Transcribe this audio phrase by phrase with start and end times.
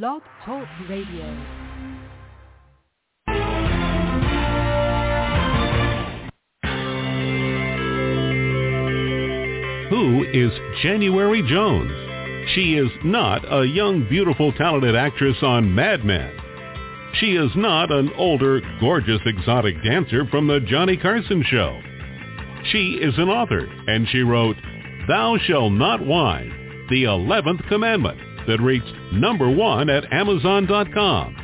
[0.00, 1.36] Blog Talk Radio.
[9.90, 10.50] Who is
[10.82, 11.92] January Jones?
[12.54, 16.32] She is not a young, beautiful, talented actress on Mad Men.
[17.20, 21.78] She is not an older, gorgeous, exotic dancer from the Johnny Carson show.
[22.70, 24.56] She is an author, and she wrote,
[25.06, 31.36] Thou Shalt Not Whine, the 11th Commandment, that reached number one at Amazon.com.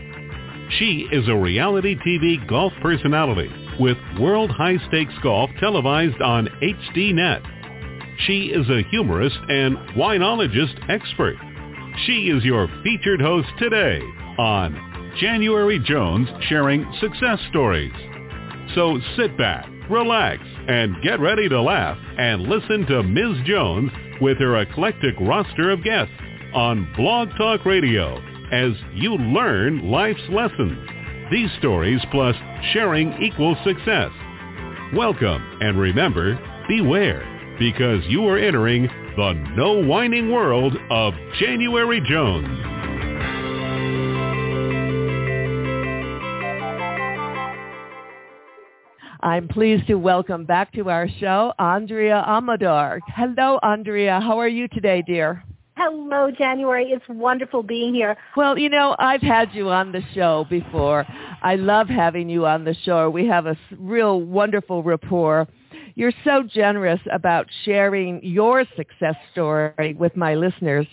[0.79, 3.51] She is a reality TV golf personality
[3.81, 7.43] with World High Stakes Golf televised on HDNet.
[8.27, 11.37] She is a humorist and winologist expert.
[12.05, 14.01] She is your featured host today
[14.39, 17.93] on January Jones sharing success stories.
[18.75, 23.47] So sit back, relax, and get ready to laugh and listen to Ms.
[23.47, 26.13] Jones with her eclectic roster of guests
[26.55, 28.17] on Blog Talk Radio
[28.53, 30.79] as you learn life's lessons.
[31.31, 32.35] These stories plus
[32.73, 34.11] sharing equals success.
[34.95, 37.23] Welcome and remember, beware
[37.59, 38.85] because you are entering
[39.17, 42.47] the no whining world of January Jones.
[49.21, 53.01] I'm pleased to welcome back to our show Andrea Amador.
[53.09, 54.21] Hello, Andrea.
[54.21, 55.45] How are you today, dear?
[55.81, 56.87] Hello, January.
[56.87, 58.17] It's wonderful being here.
[58.37, 61.07] Well, you know, I've had you on the show before.
[61.41, 63.09] I love having you on the show.
[63.09, 65.47] We have a real wonderful rapport.
[65.95, 70.89] You're so generous about sharing your success story with my listeners.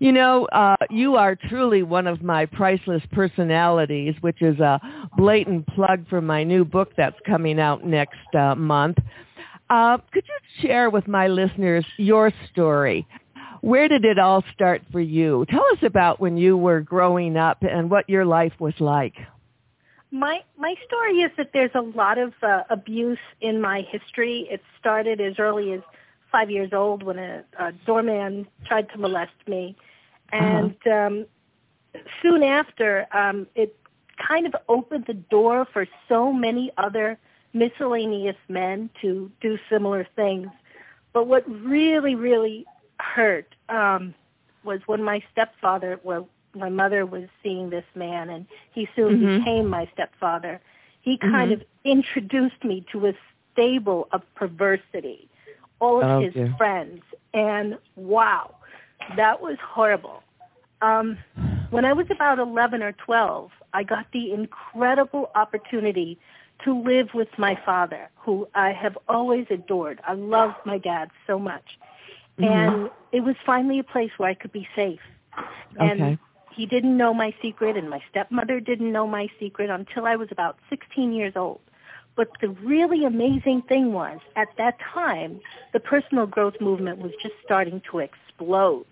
[0.00, 4.80] You know, uh, you are truly one of my priceless personalities, which is a
[5.16, 8.98] blatant plug for my new book that's coming out next uh, month.
[9.70, 13.06] Uh, could you share with my listeners your story?
[13.64, 15.46] Where did it all start for you?
[15.48, 19.14] Tell us about when you were growing up and what your life was like
[20.14, 24.46] my my story is that there's a lot of uh, abuse in my history.
[24.48, 25.80] It started as early as
[26.30, 29.76] five years old when a, a doorman tried to molest me,
[30.32, 30.44] uh-huh.
[30.44, 31.06] and uh-huh.
[31.06, 31.26] um,
[32.22, 33.76] soon after, um, it
[34.16, 37.18] kind of opened the door for so many other
[37.52, 40.48] miscellaneous men to do similar things.
[41.12, 42.66] But what really, really
[43.00, 44.14] hurt um,
[44.64, 49.38] was when my stepfather, well, my mother was seeing this man and he soon mm-hmm.
[49.38, 50.60] became my stepfather.
[51.00, 51.60] He kind mm-hmm.
[51.60, 53.12] of introduced me to a
[53.52, 55.28] stable of perversity,
[55.80, 57.02] all of oh, his friends,
[57.34, 58.54] and wow,
[59.16, 60.22] that was horrible.
[60.80, 61.18] Um,
[61.70, 66.18] when I was about 11 or 12, I got the incredible opportunity
[66.64, 70.00] to live with my father, who I have always adored.
[70.06, 71.78] I love my dad so much.
[72.38, 72.44] Mm-hmm.
[72.44, 75.00] And it was finally a place where I could be safe.
[75.78, 76.18] And okay
[76.54, 80.28] he didn't know my secret and my stepmother didn't know my secret until I was
[80.30, 81.60] about 16 years old.
[82.16, 85.40] But the really amazing thing was, at that time,
[85.72, 88.86] the personal growth movement was just starting to explode.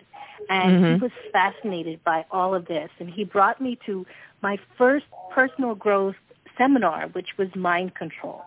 [0.49, 0.95] And mm-hmm.
[0.95, 2.91] he was fascinated by all of this.
[2.99, 4.05] And he brought me to
[4.43, 6.17] my first personal growth
[6.59, 8.43] seminar, which was mind control.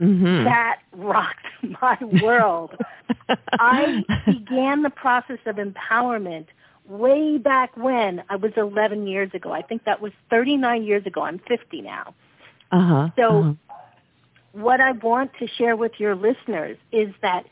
[0.00, 0.44] Mm-hmm.
[0.44, 1.46] That rocked
[1.82, 2.72] my world.
[3.52, 6.46] I began the process of empowerment
[6.86, 9.52] way back when I was 11 years ago.
[9.52, 11.22] I think that was 39 years ago.
[11.22, 12.14] I'm 50 now.
[12.72, 13.08] Uh-huh.
[13.16, 13.52] So uh-huh.
[14.52, 17.44] what I want to share with your listeners is that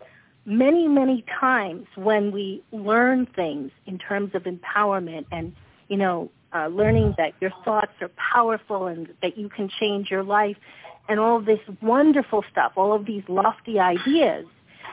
[0.44, 5.54] many, many times when we learn things in terms of empowerment and,
[5.88, 10.22] you know, uh, learning that your thoughts are powerful and that you can change your
[10.22, 10.56] life
[11.12, 14.46] and all this wonderful stuff, all of these lofty ideas,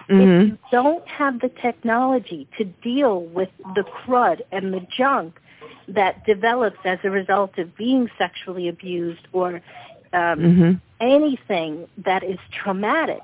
[0.10, 0.22] Mm-hmm.
[0.22, 5.40] If you don't have the technology to deal with the crud and the junk
[5.88, 9.56] that develops as a result of being sexually abused or
[10.12, 10.72] um, mm-hmm.
[11.00, 13.22] anything that is traumatic,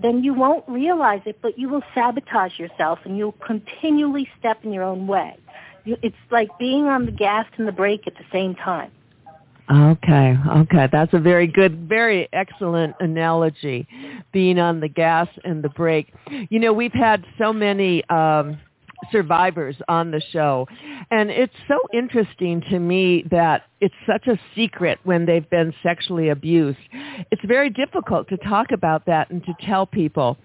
[0.00, 4.72] then you won't realize it, but you will sabotage yourself and you'll continually step in
[4.72, 5.36] your own way.
[5.84, 8.92] You, it's like being on the gas and the brake at the same time.
[9.70, 10.88] Okay, okay.
[10.90, 13.86] That's a very good, very excellent analogy,
[14.32, 16.12] being on the gas and the brake.
[16.50, 18.58] You know, we've had so many um,
[19.12, 20.66] survivors on the show,
[21.10, 26.28] and it's so interesting to me that it's such a secret when they've been sexually
[26.28, 26.78] abused.
[27.30, 30.36] It's very difficult to talk about that and to tell people.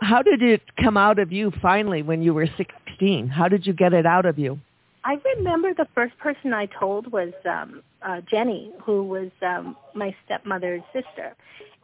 [0.00, 3.28] How did it come out of you finally when you were 16?
[3.28, 4.60] How did you get it out of you?
[5.04, 10.14] I remember the first person I told was um uh Jenny, who was um my
[10.24, 11.34] stepmother's sister.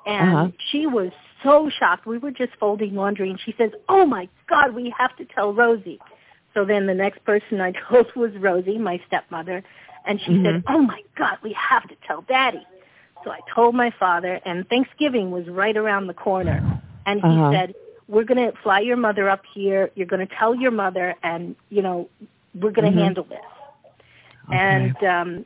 [0.06, 0.49] And Uh-huh.
[0.70, 1.11] she was
[1.43, 2.06] so shocked.
[2.06, 5.52] We were just folding laundry and she says, "Oh my god, we have to tell
[5.55, 6.00] Rosie."
[6.55, 9.62] So then the next person I told was Rosie, my stepmother,
[10.06, 10.44] and she Mhm.
[10.44, 12.67] said, "Oh my God, we have to tell Daddy."
[13.25, 16.62] So I told my father, and Thanksgiving was right around the corner,
[17.06, 17.50] and he Uh-huh.
[17.52, 17.75] said,
[18.08, 19.90] "We're going to fly your mother up here.
[19.94, 22.10] You're going to tell your mother, and you know,
[22.61, 23.03] we're going to Mhm.
[23.05, 23.39] handle this."
[24.49, 24.59] Okay.
[24.59, 25.45] And um,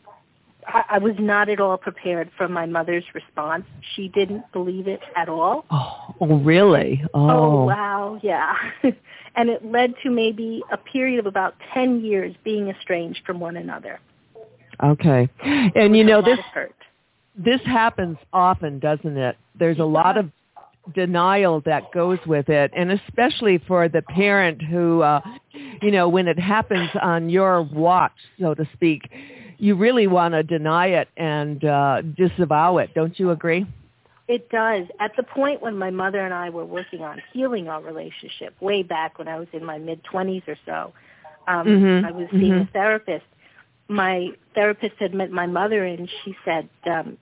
[0.66, 3.64] I, I was not at all prepared for my mother's response.
[3.94, 5.64] She didn't believe it at all.
[5.70, 7.02] oh, oh, really?
[7.14, 8.54] Oh, Oh, wow, yeah.
[9.36, 13.56] and it led to maybe a period of about 10 years being estranged from one
[13.56, 14.00] another.
[14.84, 15.28] okay.
[15.42, 16.38] And you know this
[17.36, 19.36] this happens often, doesn't it?
[19.58, 20.30] There's a lot of
[20.94, 25.20] denial that goes with it, and especially for the parent who, uh,
[25.82, 29.10] you know, when it happens on your watch, so to speak,
[29.58, 32.94] you really want to deny it and uh, disavow it.
[32.94, 33.66] Don't you agree?
[34.28, 34.86] It does.
[35.00, 38.82] At the point when my mother and I were working on healing our relationship, way
[38.82, 40.92] back when I was in my mid 20s or so,
[41.46, 42.72] um, Mhm, I was seeing a mhm.
[42.72, 43.24] therapist.
[43.88, 47.16] My therapist had met my mother, and she said, um,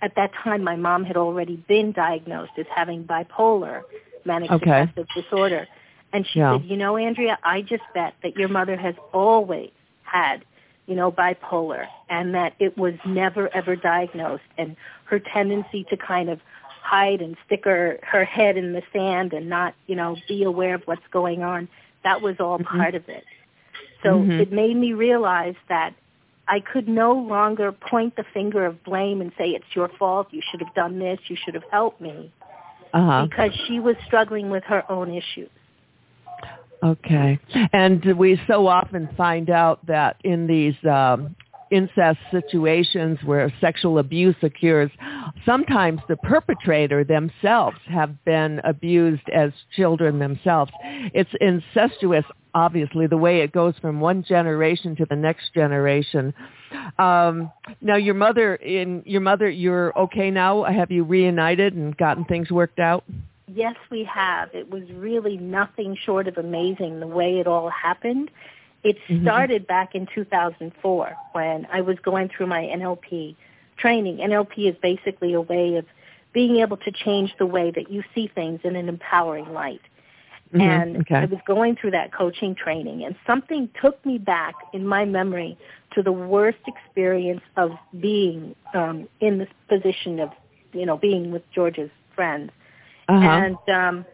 [0.00, 3.84] at that time, my mom had already been diagnosed as having bipolar
[4.24, 4.86] manic Okay.
[4.86, 5.66] depressive disorder.
[6.12, 6.52] And she Yeah.
[6.52, 9.70] said, you know, Andrea, I just bet that your mother has always
[10.02, 10.44] had,
[10.86, 16.30] you know, bipolar and that it was never ever diagnosed and her tendency to kind
[16.30, 16.40] of
[16.80, 20.74] hide and stick her, her head in the sand and not, you know, be aware
[20.74, 21.68] of what's going on,
[22.04, 22.64] that was all Mhm.
[22.64, 23.24] part of it.
[24.02, 24.40] So Mhm.
[24.40, 25.94] it made me realize that
[26.48, 30.40] I could no longer point the finger of blame and say it's your fault, you
[30.50, 32.32] should have done this, you should have helped me,
[32.94, 33.26] Uh-huh.
[33.28, 35.50] because she was struggling with her own issues.
[36.82, 37.38] Okay.
[37.72, 41.34] And we so often find out that in these um,
[41.70, 44.90] incest situations where sexual abuse occurs,
[45.44, 50.70] sometimes the perpetrator themselves have been abused as children themselves.
[51.14, 52.24] It's incestuous,
[52.54, 56.34] obviously, the way it goes from one generation to the next generation.
[56.98, 57.50] Um,
[57.80, 60.64] now, your mother, in your mother, you're okay now.
[60.64, 63.04] Have you reunited and gotten things worked out?
[63.54, 64.50] Yes, we have.
[64.52, 68.30] It was really nothing short of amazing the way it all happened.
[68.84, 69.22] It Mhm.
[69.22, 73.36] started back in 2004 when I was going through my NLP
[73.76, 74.20] training.
[74.20, 75.84] NLP is basically a way of
[76.32, 79.80] being able to change the way that you see things in an empowering light.
[80.52, 80.60] Mhm.
[80.62, 81.16] And okay.
[81.16, 85.58] I was going through that coaching training and something took me back in my memory
[85.92, 90.30] to the worst experience of being um, in this position of,
[90.72, 92.50] you know, being with George's friends
[93.08, 93.26] uh-huh.
[93.26, 94.06] and um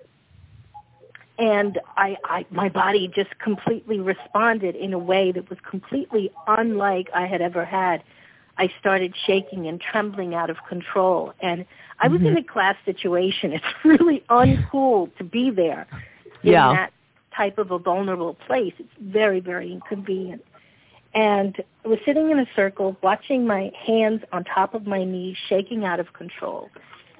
[1.38, 7.08] and I, I my body just completely responded in a way that was completely unlike
[7.14, 8.02] I had ever had.
[8.56, 11.64] I started shaking and trembling out of control and
[12.00, 12.38] I was in Mhm.
[12.38, 13.52] a class situation.
[13.58, 15.86] It's really uncool to be there
[16.42, 16.72] in Yeah.
[16.72, 16.92] that
[17.36, 18.74] type of a vulnerable place.
[18.78, 20.44] It's very, very inconvenient.
[21.14, 25.36] And I was sitting in a circle watching my hands on top of my knees
[25.48, 26.70] shaking out of control.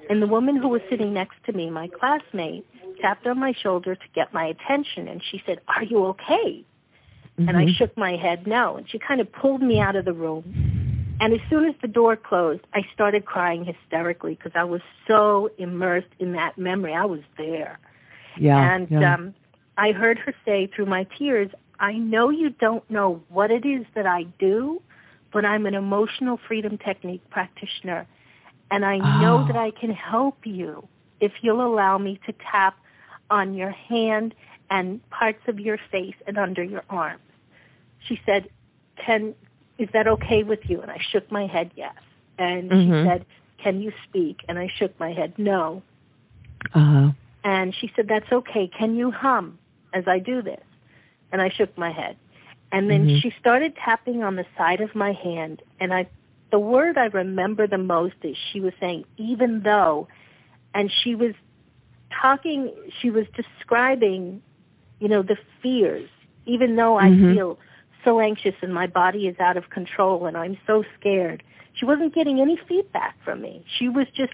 [0.09, 2.65] And the woman who was sitting next to me, my classmate,
[3.05, 6.65] tapped on my shoulder to get my attention and she said, Are you okay?
[7.37, 7.75] And I Mhm.
[7.75, 8.77] shook my head no.
[8.77, 10.43] And she kind of pulled me out of the room.
[11.21, 15.49] And as soon as the door closed, I started crying hysterically because I was so
[15.57, 16.93] immersed in that memory.
[16.93, 17.79] I was there.
[18.37, 18.59] yeah.
[18.71, 19.13] and yeah.
[19.13, 19.33] um,
[19.77, 21.49] I heard her say through my tears,
[21.79, 24.81] I know you don't know what it is that I do,
[25.31, 28.07] but I'm an emotional freedom technique practitioner.
[28.71, 29.43] And I know Oh.
[29.47, 30.87] that I can help you
[31.21, 32.75] if you'll allow me to tap
[33.29, 34.33] on your hand
[34.69, 37.21] and parts of your face and under your arms.
[38.07, 38.49] She said,
[39.03, 39.33] can,
[39.77, 40.81] is that okay with you?
[40.81, 41.95] And I shook my head yes.
[42.37, 43.03] And Mhm.
[43.03, 43.25] she said,
[43.57, 44.41] can you speak?
[44.47, 45.81] And I shook my head no.
[46.73, 47.11] uh-huh.
[47.43, 48.67] And she said, that's okay.
[48.67, 49.59] Can you hum
[49.93, 50.63] as I do this?
[51.31, 52.17] And I shook my head.
[52.71, 53.21] And then Mhm.
[53.21, 55.61] she started tapping on the side of my hand.
[55.79, 56.07] And I,
[56.51, 60.07] the word I remember the most is she was saying, even though,
[60.73, 61.33] and she was
[62.21, 64.41] talking, she was describing,
[64.99, 66.09] you know, the fears,
[66.45, 67.33] even though I Mhm.
[67.33, 67.59] feel
[68.03, 71.43] so anxious and my body is out of control and I'm so scared.
[71.73, 73.63] She wasn't getting any feedback from me.
[73.77, 74.33] She was just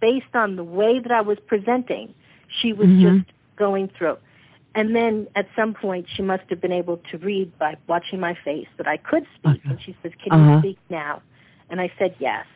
[0.00, 2.14] based on the way that I was presenting,
[2.48, 3.02] she was Mhm.
[3.02, 4.16] just going through.
[4.74, 8.34] And then at some point, she must have been able to read by watching my
[8.34, 9.60] face that I could speak.
[9.68, 10.52] And she says, "Can Uh-huh.
[10.52, 11.22] you speak now?"
[11.68, 12.46] And I said yes.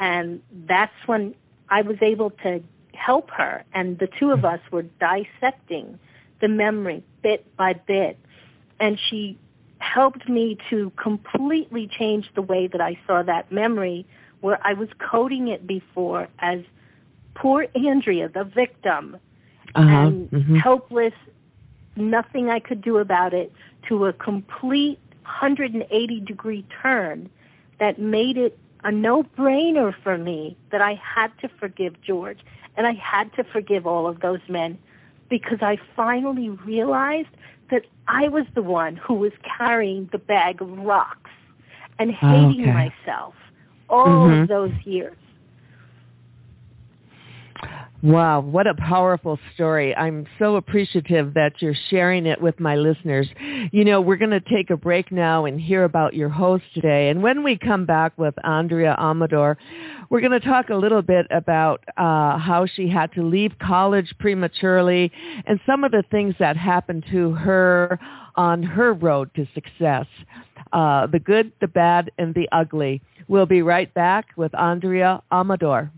[0.00, 1.34] And that's when
[1.68, 2.62] I was able to
[2.96, 3.64] help her.
[3.72, 5.98] And the two of us were dissecting
[6.40, 8.18] the memory bit by bit.
[8.80, 9.38] And she
[9.78, 14.06] helped me to completely change the way that I saw that memory,
[14.40, 16.60] where I was coding it before as
[17.34, 19.16] poor Andrea, the victim,
[19.74, 19.88] Uh-huh.
[19.88, 20.56] and Mhm.
[20.58, 21.14] helpless,
[21.96, 23.52] nothing I could do about it
[23.88, 27.28] to a complete 180 degree turn
[27.78, 32.38] that made it a no-brainer for me that I had to forgive George
[32.76, 34.78] and I had to forgive all of those men
[35.28, 37.34] because I finally realized
[37.72, 41.32] that I was the one who was carrying the bag of rocks
[41.98, 42.92] and hating okay.
[43.06, 43.34] myself
[43.88, 44.42] all Mhm.
[44.42, 45.16] of those years.
[48.06, 49.92] Wow, what a powerful story.
[49.96, 53.26] I'm so appreciative that you're sharing it with my listeners.
[53.72, 57.08] You know, we're going to take a break now and hear about your host today.
[57.08, 59.58] And when we come back with Andrea Amador,
[60.08, 64.14] we're going to talk a little bit about uh, how she had to leave college
[64.20, 65.10] prematurely
[65.44, 67.98] and some of the things that happened to her
[68.36, 70.06] on her road to success.
[70.72, 73.02] Uh, the good, the bad, and the ugly.
[73.26, 75.90] We'll be right back with Andrea Amador.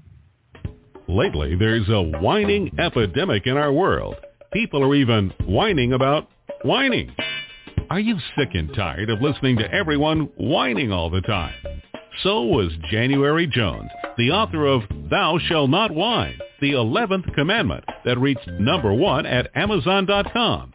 [1.08, 4.16] Lately, there's a whining epidemic in our world.
[4.52, 6.28] People are even whining about
[6.64, 7.14] whining.
[7.88, 11.54] Are you sick and tired of listening to everyone whining all the time?
[12.22, 13.88] So was January Jones,
[14.18, 19.50] the author of Thou Shall Not Whine, the 11th commandment that reached number one at
[19.54, 20.74] Amazon.com.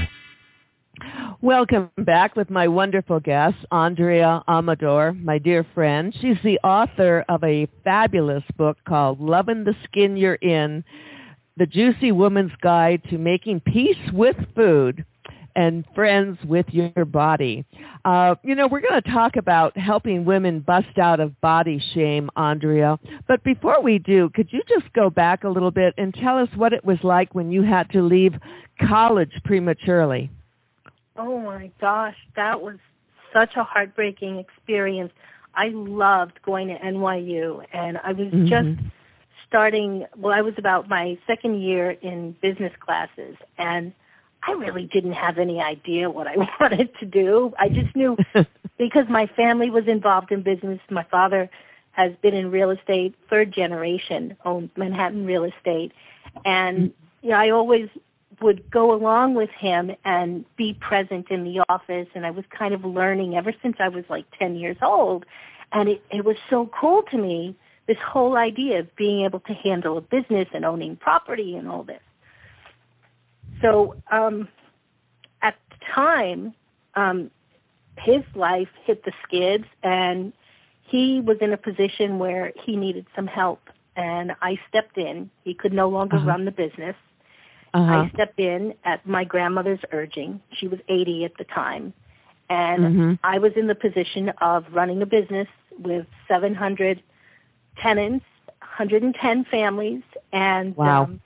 [1.43, 6.15] Welcome back with my wonderful guest, Andrea Amador, my dear friend.
[6.21, 10.83] She's the author of a fabulous book called Loving the Skin You're In,
[11.57, 15.03] The Juicy Woman's Guide to Making Peace with Food
[15.55, 17.65] and Friends with Your Body.
[18.05, 22.29] Uh, you know, we're going to talk about helping women bust out of body shame,
[22.35, 22.99] Andrea.
[23.27, 26.49] But before we do, could you just go back a little bit and tell us
[26.55, 28.35] what it was like when you had to leave
[28.87, 30.29] college prematurely?
[31.23, 32.77] Oh my gosh, that was
[33.31, 35.11] such a heartbreaking experience.
[35.53, 38.47] I loved going to NYU and I was Mhm.
[38.47, 38.69] just
[39.47, 43.93] starting, well, I was about my second year in business classes and
[44.47, 47.53] I really didn't have any idea what I wanted to do.
[47.59, 48.17] I just knew
[48.79, 50.79] because my family was involved in business.
[50.89, 51.49] My father
[51.91, 55.91] has been in real estate, third generation, owned Manhattan real estate.
[56.45, 57.89] And you know, I always
[58.41, 62.73] would go along with him and be present in the office and I was kind
[62.73, 65.25] of learning ever since I was like 10 years old.
[65.71, 67.55] And it, it was so cool to me,
[67.87, 71.83] this whole idea of being able to handle a business and owning property and all
[71.83, 72.01] this.
[73.61, 74.47] So um,
[75.41, 76.53] at the time,
[76.95, 77.29] um,
[77.97, 80.33] his life hit the skids and
[80.83, 83.61] he was in a position where he needed some help
[83.95, 85.29] and I stepped in.
[85.43, 86.27] He could no longer Uh-huh.
[86.27, 86.95] run the business.
[87.73, 87.93] Uh-huh.
[87.93, 90.41] I stepped in at my grandmother's urging.
[90.53, 91.93] She was 80 at the time.
[92.49, 93.19] And Mhm.
[93.23, 95.47] I was in the position of running a business
[95.79, 97.01] with 700
[97.77, 98.25] tenants,
[98.59, 101.03] 110 families, and Wow.
[101.03, 101.21] um,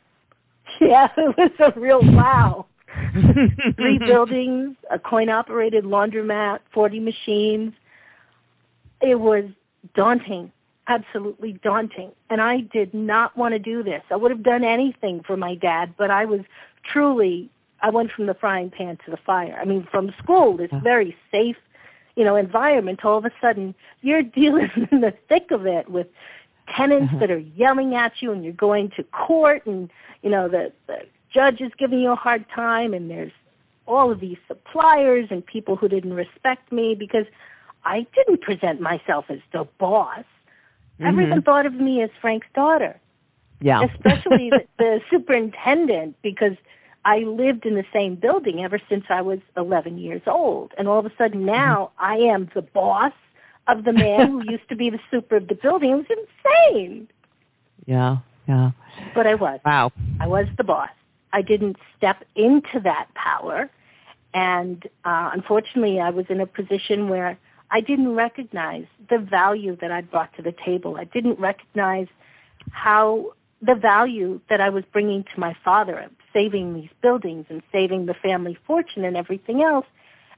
[0.81, 2.65] yeah, it was a real wow.
[3.75, 7.73] Three buildings, a coin-operated laundromat, 40 machines.
[9.01, 9.45] It was
[9.95, 10.51] daunting,
[10.87, 12.11] absolutely daunting.
[12.29, 14.03] And I did not want to do this.
[14.09, 16.41] I would have done anything for my dad, but I was
[16.83, 17.49] truly,
[17.81, 19.57] I went from the frying pan to the fire.
[19.59, 21.57] I mean, from school, this very safe,
[22.15, 26.07] you know, environment, all of a sudden you're dealing in the thick of it with
[26.75, 27.19] tenants Uh-huh.
[27.19, 29.89] that are yelling at you and you're going to court and,
[30.23, 30.99] you know, the, the
[31.33, 33.31] judge is giving you a hard time and there's
[33.87, 37.25] all of these suppliers and people who didn't respect me because
[37.83, 40.23] I didn't present myself as the boss.
[41.03, 41.45] Everyone Mhm.
[41.45, 42.99] thought of me as Frank's daughter,
[43.59, 43.83] Yeah.
[43.83, 46.55] especially the, the superintendent because
[47.03, 50.73] I lived in the same building ever since I was 11 years old.
[50.77, 53.13] And all of a sudden now I am the boss
[53.67, 55.91] of the man who used to be the super of the building.
[55.91, 57.07] It was insane.
[57.85, 58.17] yeah.
[58.47, 58.71] Yeah.
[59.15, 59.59] But I was.
[59.65, 59.91] Wow.
[60.19, 60.89] I was the boss.
[61.33, 63.69] I didn't step into that power.
[64.35, 67.37] And uh, unfortunately, I was in a position where
[67.75, 70.95] I didn't recognize the value that I brought to the table.
[70.95, 72.07] I didn't recognize
[72.71, 77.61] how the value that I was bringing to my father, of saving these buildings and
[77.73, 79.85] saving the family fortune and everything else.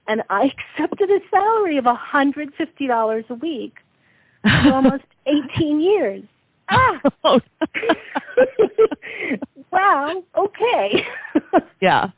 [0.07, 3.75] And I accepted a salary of $150 a week
[4.41, 6.23] for almost 18 years.
[6.69, 6.99] Ah!
[9.71, 11.05] wow, okay.
[11.81, 12.09] yeah.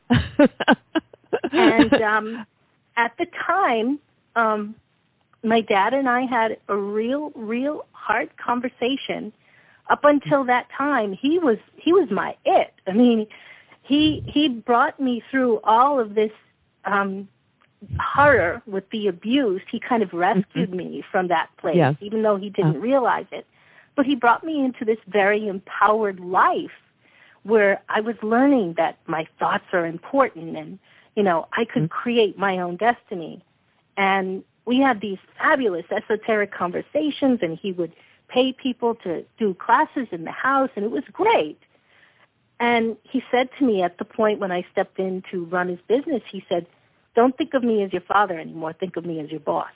[1.51, 2.45] and um,
[2.95, 3.99] at the time,
[4.37, 4.75] um,
[5.43, 9.31] my dad and I had a real, real hard conversation.
[9.89, 12.73] Up until that time, he was he was my it.
[12.85, 13.25] I mean,
[13.81, 16.31] he he brought me through all of this
[16.85, 17.27] um,
[17.99, 19.61] horror with the abuse.
[19.71, 20.77] He kind of rescued mm-hmm.
[20.77, 21.93] me from that place, yeah.
[22.01, 22.79] even though he didn't uh.
[22.79, 23.47] realize it.
[23.95, 26.71] But he brought me into this very empowered life
[27.43, 30.79] where I was learning that my thoughts are important and,
[31.15, 31.99] you know, I could mm-hmm.
[32.01, 33.43] create my own destiny.
[33.97, 37.91] And we had these fabulous esoteric conversations and he would
[38.27, 41.59] pay people to do classes in the house and it was great.
[42.59, 45.79] And he said to me at the point when I stepped in to run his
[45.87, 46.67] business, he said,
[47.15, 48.73] don't think of me as your father anymore.
[48.73, 49.71] Think of me as your boss.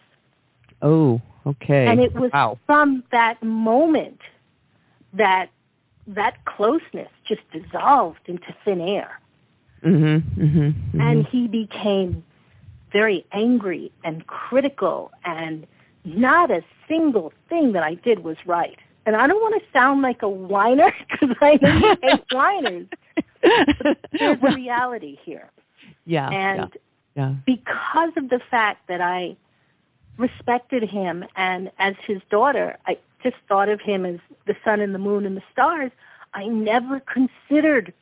[0.84, 1.88] Oh, okay.
[1.88, 2.60] And it was wow.
[2.68, 4.20] from that moment
[5.14, 5.50] that
[6.06, 9.20] that closeness just dissolved into thin air.
[9.84, 11.02] Mm-hmm, mm-hmm, mm-hmm.
[11.02, 12.24] And he became
[12.94, 15.68] very angry and critical and
[16.06, 18.78] not a single thing that I did was right.
[19.06, 21.58] And I don't want to sound like a whiner because I
[22.02, 22.88] hate whiners.
[23.42, 25.50] But there's a reality here.
[26.06, 26.30] Yeah.
[26.30, 26.72] And
[27.16, 27.36] yeah, yeah.
[27.46, 29.36] because of the fact that I
[30.18, 34.94] respected him and as his daughter, I just thought of him as the sun and
[34.94, 35.92] the moon and the stars.
[36.34, 37.94] I never considered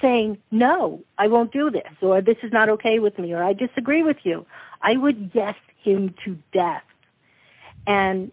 [0.00, 3.52] saying, no, I won't do this, or this is not okay with me, or I
[3.52, 4.46] disagree with you.
[4.82, 6.82] I would yes him to death.
[7.86, 8.30] And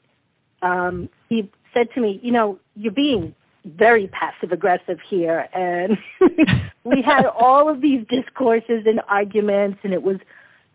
[0.62, 5.48] um, he said to me, you know, you're being very passive aggressive here.
[5.53, 5.98] And
[6.84, 10.17] we had all of these discourses and arguments, and it was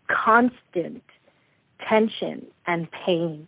[0.07, 1.03] constant
[1.87, 3.47] tension and pain.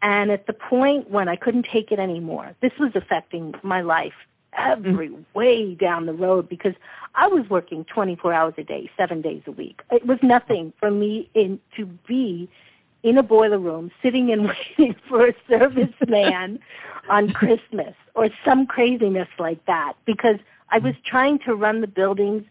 [0.00, 4.12] And at the point when I couldn't take it anymore, this was affecting my life
[4.56, 5.24] every mm.
[5.34, 6.74] way down the road because
[7.14, 9.82] I was working 24 hours a day, seven days a week.
[9.90, 12.48] It was nothing for me in to be
[13.02, 16.58] in a boiler room sitting and waiting for a serviceman
[17.10, 20.36] on Christmas or some craziness like that because
[20.70, 22.44] I was trying to run the buildings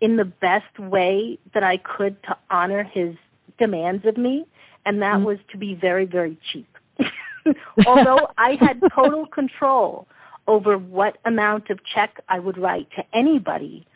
[0.00, 3.14] in the best way that I could to honor his
[3.58, 4.46] demands of me
[4.86, 6.68] and that mm was to be very, very cheap.
[7.86, 10.06] Although I had total control
[10.48, 13.86] over what amount of check I would write to anybody,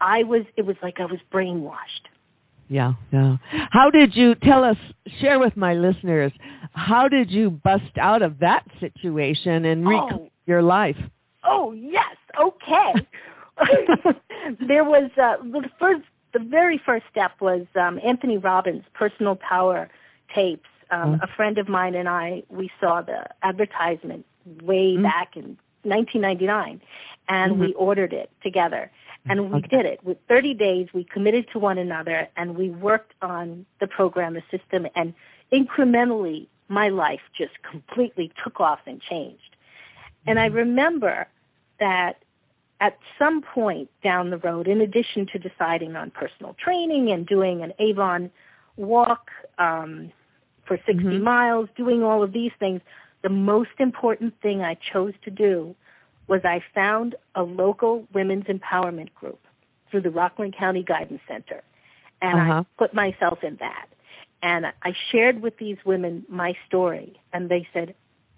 [0.00, 2.08] I was it was like I was brainwashed.
[2.68, 3.36] Yeah, yeah.
[3.70, 4.76] How did you tell us
[5.20, 6.32] share with my listeners
[6.72, 10.30] how did you bust out of that situation and reclaim oh.
[10.46, 10.96] your life?
[11.42, 12.16] Oh, yes.
[12.40, 12.92] Okay.
[14.68, 19.88] there was uh, the first the very first step was um, Anthony Robbins' personal power
[20.32, 20.68] tapes.
[20.92, 21.22] Um, mm.
[21.22, 24.24] A friend of mine and I, we saw the advertisement
[24.62, 25.02] way mm.
[25.02, 26.80] back in 1999,
[27.28, 27.60] and mm-hmm.
[27.60, 28.90] we ordered it together.
[29.26, 29.68] And we okay.
[29.68, 30.02] did it.
[30.02, 34.42] With 30 days, we committed to one another, and we worked on the program, the
[34.50, 35.12] system, and
[35.52, 39.56] incrementally, my life just completely took off and changed.
[40.26, 40.56] And I mm-hmm.
[40.56, 41.26] remember
[41.80, 42.22] that
[42.80, 47.62] at some point down the road, in addition to deciding on personal training and doing
[47.62, 48.30] an Avon
[48.76, 50.12] walk um,
[50.66, 51.22] for 60 mm-hmm.
[51.22, 52.80] miles, doing all of these things,
[53.22, 55.74] the most important thing I chose to do
[56.26, 59.40] was I found a local women's empowerment group
[59.90, 61.62] through the Rockland County Guidance Center.
[62.22, 62.60] And uh-huh.
[62.60, 63.86] I put myself in that.
[64.42, 67.20] And I shared with these women my story.
[67.32, 67.94] And they said,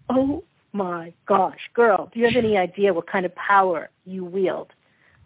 [0.09, 0.43] oh
[0.73, 4.69] my gosh, girl, do you have any idea what kind of power you wield?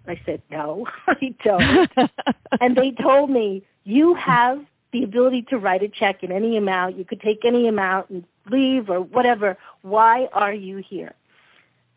[0.08, 1.90] I said, no, I don't.
[2.60, 4.60] and they told me, you have
[4.96, 6.96] the ability to write a check in any amount.
[6.96, 9.58] You could take any amount and leave or whatever.
[9.82, 11.14] Why are you here?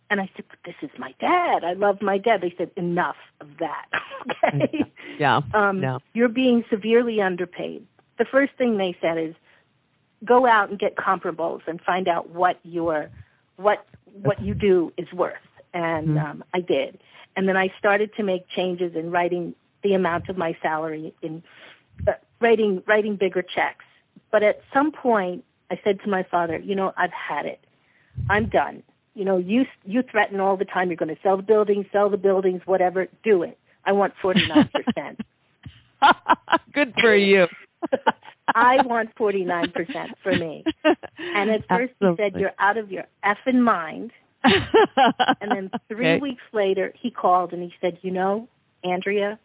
[0.10, 1.64] And I said, but this is my dad.
[1.64, 2.42] I love my dad.
[2.42, 3.86] They said, enough of that.
[4.44, 4.84] okay.
[5.18, 5.42] Yeah.
[5.54, 6.00] Um, yeah.
[6.14, 7.86] You're being severely underpaid.
[8.18, 9.36] The first thing they said is,
[10.26, 13.10] go out and get comparables and find out what your
[13.56, 13.86] what
[14.22, 15.38] what you do is worth.
[15.74, 16.18] And mm-hmm.
[16.18, 17.00] um, I did.
[17.38, 21.42] And then I started to make changes in writing the amount of my salary in
[22.06, 23.86] uh, writing writing bigger checks.
[24.32, 27.60] But at some point, I said to my father, you know, I've had it.
[28.30, 28.84] I'm done.
[29.16, 30.90] You know, you you threaten all the time.
[30.90, 33.08] You're going to sell the buildings, sell the buildings, whatever.
[33.24, 33.58] Do it.
[33.86, 35.22] I want forty nine percent.
[36.74, 37.48] Good for you.
[38.56, 40.64] I want forty nine percent for me.
[40.84, 42.24] And at first Absolutely.
[42.24, 44.12] he said, "You're out of your effing mind."
[44.44, 46.20] and then three okay.
[46.22, 48.48] weeks later, he called and he said, "You know,
[48.84, 49.40] Andrea,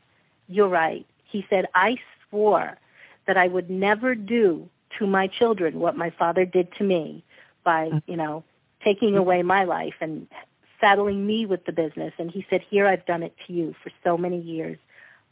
[0.48, 1.06] you're right.
[1.30, 1.96] He said, I
[2.28, 2.78] swore
[3.26, 7.24] that I would never do to my children what my father did to me
[7.64, 8.00] by, uh.
[8.06, 8.44] you know,
[8.84, 10.26] taking away my life and
[10.80, 12.12] saddling me with the business.
[12.18, 14.78] And he said, here I've done it to you for so many years.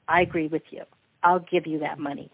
[0.08, 0.82] I agree with you.
[1.22, 2.30] I'll give you that money.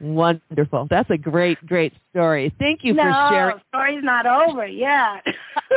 [0.00, 0.86] Wonderful.
[0.90, 2.52] That's a great, great story.
[2.58, 3.56] Thank you no, for sharing.
[3.56, 5.24] No, story's not over yet.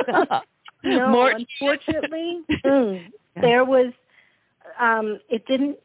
[0.83, 3.93] no, More- unfortunately, mm, there was,
[4.79, 5.77] um, it didn't,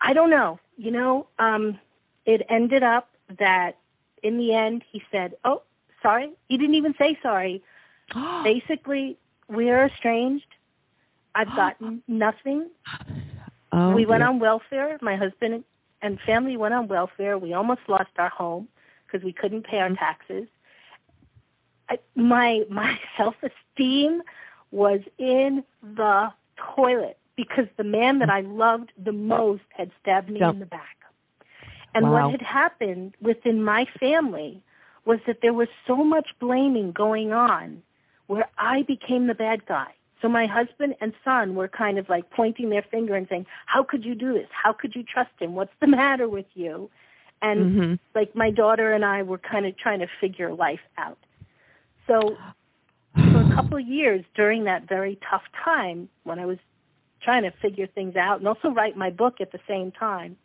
[0.00, 1.78] I don't know, you know, um,
[2.26, 3.08] it ended up
[3.38, 3.78] that
[4.22, 5.62] in the end he said, oh,
[6.02, 6.32] sorry.
[6.48, 7.62] He didn't even say sorry.
[8.44, 9.16] Basically,
[9.48, 10.46] we are estranged.
[11.34, 12.68] I've gotten nothing.
[13.72, 14.28] Oh, we went dear.
[14.28, 14.98] on welfare.
[15.00, 15.64] My husband
[16.02, 17.38] and family went on welfare.
[17.38, 18.68] We almost lost our home
[19.06, 19.98] because we couldn't pay our mm.
[19.98, 20.46] taxes.
[21.88, 24.22] I, my my self-esteem
[24.72, 26.32] was in the
[26.74, 30.95] toilet because the man that I loved the most had stabbed me in the back.
[31.96, 32.28] And wow.
[32.28, 34.62] what had happened within my family
[35.06, 37.82] was that there was so much blaming going on
[38.26, 39.94] where I became the bad guy.
[40.20, 43.82] So my husband and son were kind of like pointing their finger and saying, how
[43.82, 44.48] could you do this?
[44.50, 45.54] How could you trust him?
[45.54, 46.90] What's the matter with you?
[47.40, 47.94] And mm-hmm.
[48.14, 51.18] like my daughter and I were kind of trying to figure life out.
[52.06, 52.36] So
[53.14, 56.58] for a couple of years during that very tough time when I was
[57.22, 60.36] trying to figure things out and also write my book at the same time,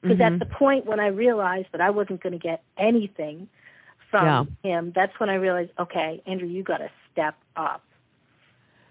[0.00, 0.34] because mm-hmm.
[0.34, 3.48] at the point when I realized that I wasn't going to get anything
[4.10, 4.70] from yeah.
[4.78, 7.82] him, that's when I realized, okay, Andrea, you got to step up.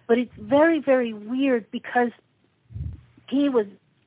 [0.07, 2.11] But it's very, very weird because
[3.29, 3.65] he was,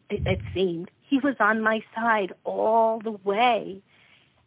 [0.08, 3.82] it, it seemed, he was on my side all the way.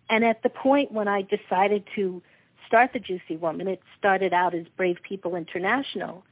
[0.09, 2.21] And at the point when I decided to
[2.67, 6.23] start the Juicy Woman, it started out as Brave People International.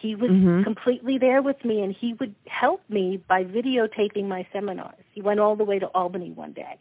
[0.00, 0.62] He was mm-hmm.
[0.62, 5.04] completely there with me and he would help me by videotaping my seminars.
[5.12, 6.78] He went all the way to Albany one day.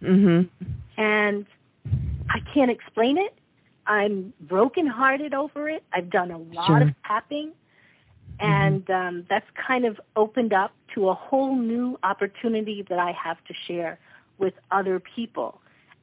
[0.00, 0.48] Mhm.
[0.96, 1.46] And
[2.30, 3.36] I can't explain it.
[3.86, 5.82] I'm brokenhearted over it.
[5.92, 6.82] I've done a lot sure.
[6.82, 7.52] of tapping,
[8.40, 9.08] and mm-hmm.
[9.08, 13.54] um, that's kind of opened up to a whole new opportunity that I have to
[13.66, 13.98] share
[14.38, 15.60] with other people,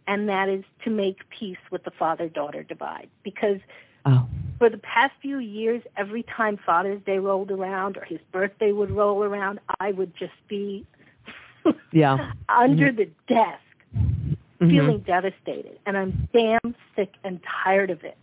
[0.07, 3.09] and that is to make peace with the father-daughter divide.
[3.21, 3.59] Because
[4.05, 4.27] oh.
[4.63, 8.89] For the past few years, every time Father's Day rolled around or his birthday would
[8.89, 10.85] roll around, I would just be
[11.91, 12.95] yeah under mm-hmm.
[12.95, 13.59] the desk
[13.93, 14.69] mm-hmm.
[14.69, 18.17] feeling devastated and I'm damn sick and tired of it.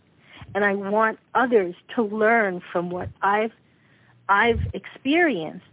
[0.55, 3.53] And I want others to learn from what I've
[4.27, 5.65] I've experienced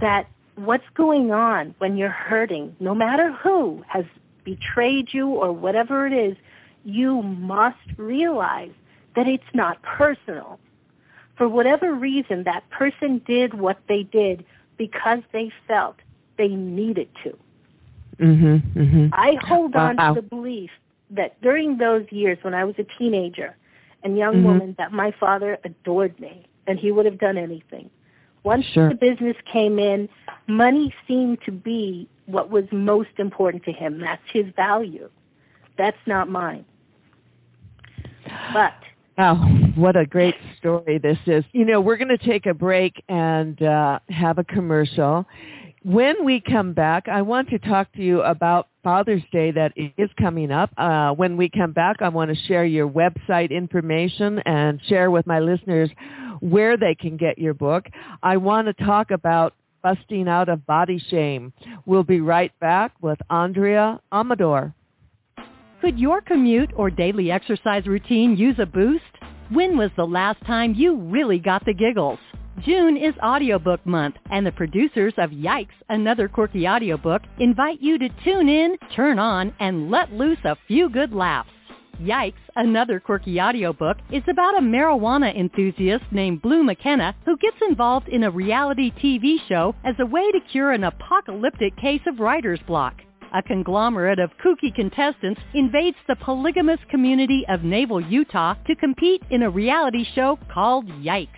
[0.00, 4.04] that what's going on when you're hurting, no matter who has
[4.42, 6.36] betrayed you or whatever it is,
[6.84, 8.72] you must realize
[9.16, 10.58] that it's not personal.
[11.36, 14.44] For whatever reason, that person did what they did
[14.76, 15.96] because they felt
[16.38, 17.36] they needed to.
[18.18, 19.06] Mm-hmm, mm-hmm.
[19.12, 20.14] I hold on wow.
[20.14, 20.70] to the belief
[21.10, 23.56] that during those years when I was a teenager
[24.02, 24.44] and young mm-hmm.
[24.44, 27.90] woman that my father adored me and he would have done anything.
[28.44, 28.88] Once sure.
[28.88, 30.08] the business came in,
[30.48, 34.00] money seemed to be what was most important to him.
[34.00, 35.08] That's his value.
[35.78, 36.64] That's not mine.
[38.52, 38.74] But
[39.24, 39.36] Oh,
[39.76, 41.44] what a great story this is.
[41.52, 45.24] You know, we're going to take a break and uh, have a commercial.
[45.84, 50.10] When we come back, I want to talk to you about Father's Day that is
[50.18, 50.70] coming up.
[50.76, 55.24] Uh, when we come back, I want to share your website information and share with
[55.24, 55.88] my listeners
[56.40, 57.86] where they can get your book.
[58.24, 59.54] I want to talk about
[59.84, 61.52] busting out of body shame.
[61.86, 64.74] We'll be right back with Andrea Amador.
[65.82, 69.02] Could your commute or daily exercise routine use a boost?
[69.52, 72.18] When was the last time you really got the giggles?
[72.64, 78.08] June is audiobook month, and the producers of Yikes, Another Quirky Audiobook, invite you to
[78.24, 81.50] tune in, turn on, and let loose a few good laughs.
[82.00, 88.08] Yikes, Another Quirky Audiobook is about a marijuana enthusiast named Blue McKenna who gets involved
[88.08, 92.60] in a reality TV show as a way to cure an apocalyptic case of writer's
[92.66, 92.94] block.
[93.34, 99.42] A conglomerate of kooky contestants invades the polygamous community of Naval, Utah to compete in
[99.42, 101.28] a reality show called Yikes.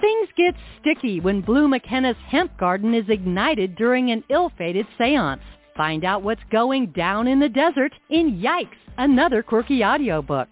[0.00, 5.40] Things get sticky when Blue McKenna's hemp garden is ignited during an ill-fated seance.
[5.76, 10.48] Find out what's going down in the desert in Yikes, another quirky audiobook.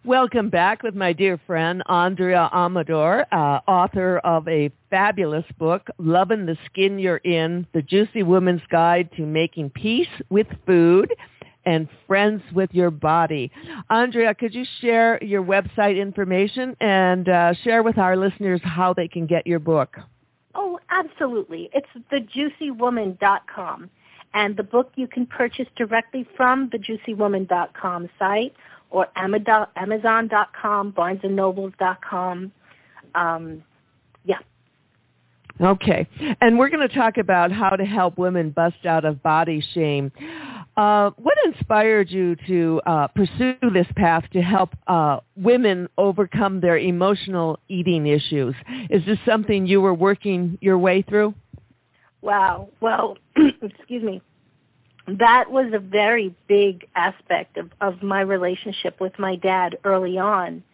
[0.05, 6.47] Welcome back with my dear friend Andrea Amador, uh, author of a fabulous book, Loving
[6.47, 11.13] the Skin You're In, The Juicy Woman's Guide to Making Peace with Food
[11.67, 13.51] and Friends with Your Body.
[13.91, 19.09] Andrea, could you share your website information and uh, share with our listeners how they
[19.09, 19.97] can get your book?
[20.55, 21.69] Oh, absolutely.
[21.75, 23.91] It's thejuicywoman.com.
[24.33, 28.55] And the book you can purchase directly from thejuicywoman.com site
[28.91, 32.53] or Amazon.com, BarnesandNobles.com.
[33.15, 33.65] Um,
[34.25, 34.39] yeah.
[35.61, 36.07] Okay.
[36.41, 40.13] And we're going to talk about how to help women bust out of body shame.
[40.77, 46.77] Uh, what inspired you to uh, pursue this path to help uh, women overcome their
[46.77, 48.55] emotional eating issues?
[48.91, 51.35] Is this something you were working your way through?
[52.21, 52.69] Wow.
[52.81, 53.17] Well,
[53.63, 54.21] excuse me
[55.07, 60.65] that was a very big aspect of, of my relationship with my dad early on.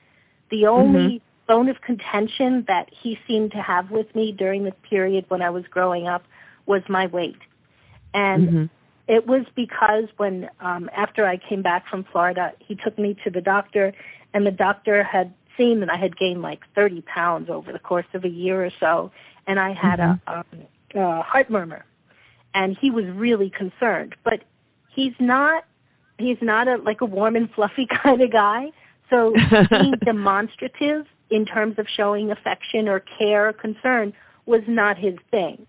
[0.50, 1.52] The only mm-hmm.
[1.52, 5.50] bone of contention that he seemed to have with me during the period when I
[5.50, 6.24] was growing up
[6.66, 7.38] was my weight.
[8.14, 8.64] And mm-hmm.
[9.08, 13.30] It was because when um after I came back from Florida, he took me to
[13.30, 13.92] the doctor
[14.34, 18.06] and the doctor had seen that I had gained like 30 pounds over the course
[18.14, 19.12] of a year or so
[19.46, 20.30] and I had mm-hmm.
[20.30, 20.46] a, um,
[20.94, 21.84] a heart murmur
[22.54, 24.14] and he was really concerned.
[24.24, 24.44] But
[24.90, 25.64] he's not
[26.18, 28.70] he's not a like a warm and fluffy kind of guy.
[29.10, 29.34] So
[29.70, 34.12] being demonstrative in terms of showing affection or care or concern
[34.46, 35.66] was not his thing.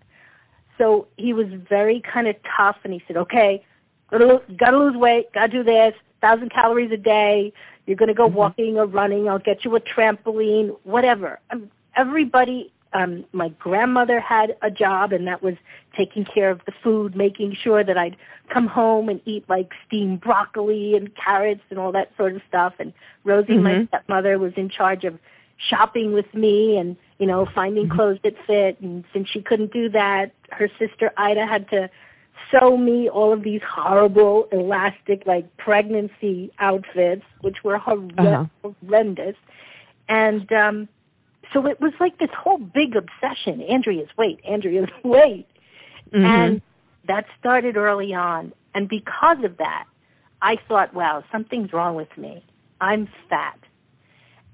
[0.78, 3.64] So he was very kind of tough, and he said, "Okay,
[4.10, 7.52] gotta lose, weight, gotta do this, thousand calories a day.
[7.86, 8.36] You're gonna go mm-hmm.
[8.36, 9.28] walking or running.
[9.28, 15.26] I'll get you a trampoline, whatever." Um, everybody um my grandmother had a job and
[15.26, 15.54] that was
[15.96, 18.16] taking care of the food, making sure that I'd
[18.52, 22.74] come home and eat like steamed broccoli and carrots and all that sort of stuff.
[22.78, 22.92] And
[23.24, 23.62] Rosie, mm-hmm.
[23.62, 25.18] my stepmother, was in charge of
[25.56, 27.96] shopping with me and, you know, finding mm-hmm.
[27.96, 28.80] clothes that fit.
[28.80, 31.90] And since she couldn't do that, her sister Ida had to
[32.50, 38.26] sew me all of these horrible elastic like pregnancy outfits, which were horrendous.
[38.26, 38.70] Uh-huh.
[38.82, 39.36] horrendous.
[40.08, 40.88] And um
[41.52, 43.62] so it was like this whole big obsession.
[43.62, 45.46] Andrea's weight, Andrea's weight.
[46.12, 46.26] Mm-hmm.
[46.26, 46.62] And
[47.08, 48.52] that started early on.
[48.72, 49.86] And because of that,
[50.42, 52.44] I thought, wow, something's wrong with me.
[52.80, 53.58] I'm fat.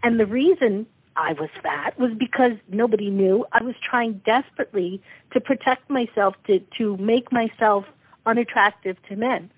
[0.03, 3.45] And the reason I was fat was because nobody knew.
[3.53, 7.85] I was trying desperately to protect myself, to, to make myself
[8.27, 9.51] unattractive to men.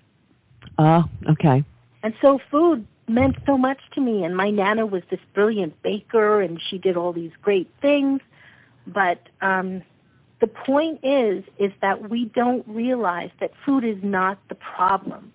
[0.77, 1.63] Oh, okay.
[2.01, 4.23] And so food meant so much to me.
[4.23, 8.21] And my nana was this brilliant baker, and she did all these great things.
[8.87, 9.83] But um,
[10.41, 15.31] the point is, is that we don't realize that food is not the problem.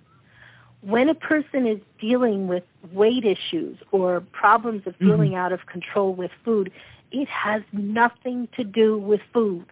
[0.81, 2.63] When a person is dealing with
[2.93, 5.09] weight issues or problems of mm-hmm.
[5.09, 5.41] feeling mm-hmm.
[5.41, 6.73] out of control with food,
[7.11, 9.67] it has nothing to do with food.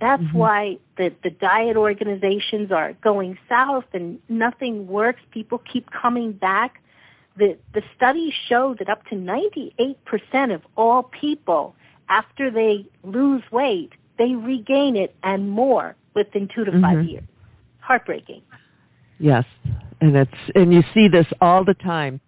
[0.00, 0.38] That's mm-hmm.
[0.38, 5.20] why the, the diet organizations are going south and nothing works.
[5.30, 6.80] People keep coming back
[7.36, 11.74] the, the studies show that up to 98% of all people,
[12.08, 17.08] after they lose weight, they regain it and more within two to 5 mm-hmm.
[17.08, 17.24] years.
[17.80, 18.42] Heartbreaking.
[19.18, 19.44] Yes,
[20.00, 22.20] and it's and you see this all the time.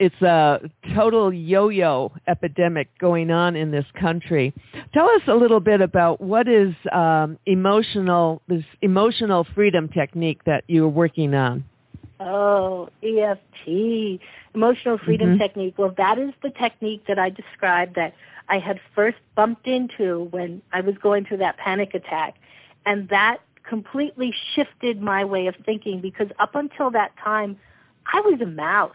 [0.00, 0.60] It's a
[0.94, 4.52] total yo-yo epidemic going on in this country.
[4.92, 10.64] Tell us a little bit about what is um, emotional this emotional freedom technique that
[10.66, 11.64] you're working on.
[12.20, 14.20] Oh, EFT,
[14.54, 15.38] emotional freedom mm-hmm.
[15.38, 15.74] technique.
[15.78, 18.14] Well, that is the technique that I described that
[18.48, 22.36] I had first bumped into when I was going through that panic attack.
[22.86, 27.56] And that completely shifted my way of thinking because up until that time,
[28.12, 28.92] I was a mouse.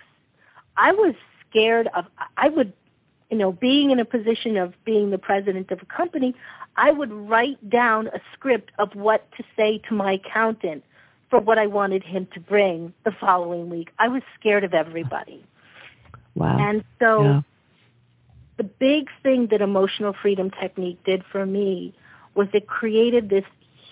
[0.77, 1.15] I was
[1.49, 2.05] scared of,
[2.37, 2.73] I would,
[3.29, 6.35] you know, being in a position of being the president of a company,
[6.77, 10.83] I would write down a script of what to say to my accountant
[11.29, 13.89] for what I wanted him to bring the following week.
[13.99, 15.43] I was scared of everybody.
[16.35, 16.57] Wow.
[16.57, 17.41] And so yeah.
[18.57, 21.93] the big thing that emotional freedom technique did for me
[22.35, 23.43] was it created this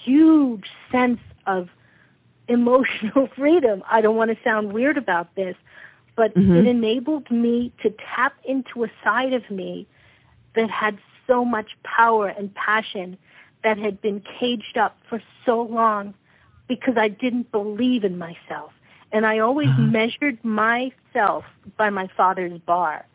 [0.08, 1.70] huge sense of
[2.48, 3.84] emotional freedom.
[3.90, 5.56] I don't want to sound weird about this,
[6.16, 6.56] but mm-hmm.
[6.56, 9.88] it enabled me to tap into a side of me
[10.56, 13.18] that had so much power and passion
[13.64, 16.14] that had been caged up for so long
[16.68, 18.72] because I didn't believe in myself.
[19.12, 19.82] And I always uh-huh.
[19.82, 21.46] measured myself
[21.78, 23.06] by my father's bar.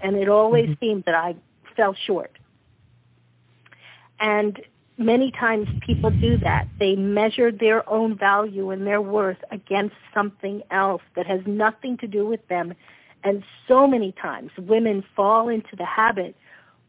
[0.00, 0.84] And it always mm-hmm.
[0.84, 1.34] seemed that I
[1.76, 2.38] fell short.
[4.20, 4.60] And
[4.98, 6.68] many times people do that.
[6.78, 12.06] They measure their own value and their worth against something else that has nothing to
[12.06, 12.74] do with them
[13.24, 16.34] And so many times women fall into the habit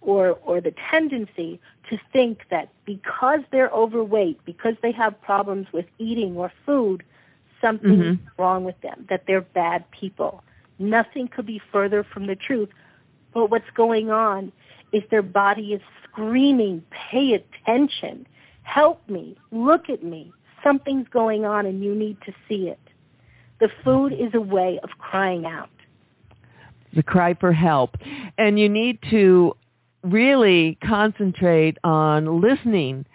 [0.01, 5.85] or, or the tendency to think that because they're overweight, because they have problems with
[5.99, 7.03] eating or food,
[7.61, 8.11] something mm-hmm.
[8.13, 10.43] is wrong with them, that they're bad people.
[10.79, 12.69] Nothing could be further from the truth.
[13.33, 14.51] But what's going on
[14.93, 18.25] is their body is screaming, pay attention,
[18.61, 20.31] help me, look at me.
[20.63, 22.79] Something's going on and you need to see it.
[23.59, 25.69] The food is a way of crying out.
[26.95, 27.97] The cry for help.
[28.37, 29.55] And you need to
[30.03, 33.05] really concentrate on listening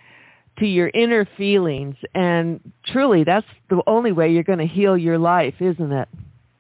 [0.59, 1.95] to your inner feelings.
[2.15, 6.09] And truly, that's the only way you're going to heal your life, isn't it?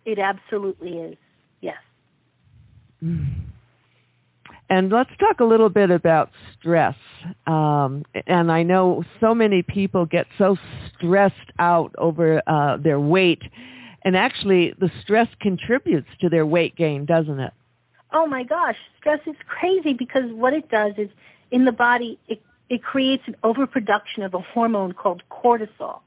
[0.04, 1.16] It absolutely is.
[1.60, 1.76] Yes.
[3.02, 3.47] Mm.
[4.70, 6.96] And let's talk a little bit about stress.
[7.46, 10.56] Um, and I know so many people get so
[10.94, 13.42] stressed out over uh, their weight.
[14.02, 17.52] And actually, the stress contributes to their weight gain, doesn't it?
[18.12, 21.08] Oh my gosh, stress is crazy because what it does is
[21.50, 26.00] in the body, it, it creates an overproduction of a hormone called cortisol.